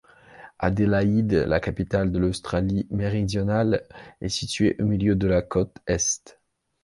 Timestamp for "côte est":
5.43-6.39